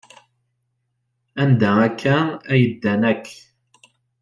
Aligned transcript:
Anda 1.41 1.69
akka 1.87 2.15
ay 2.51 2.63
ddan 2.71 3.01
akk? 3.11 3.25